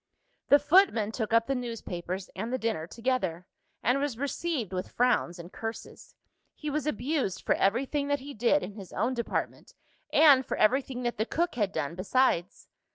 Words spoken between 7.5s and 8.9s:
everything that he did in